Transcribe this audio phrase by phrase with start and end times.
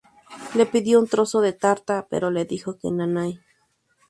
[0.55, 3.39] Le pidió un trozo de tarta pero le dijo que nanay